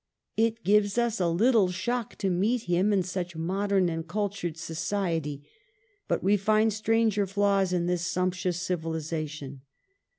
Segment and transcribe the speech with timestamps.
[0.35, 5.47] It gives us a little shock to meet him in such modern and cultured society,
[6.07, 9.61] but we find stranger flaws in this sumptuous civilization.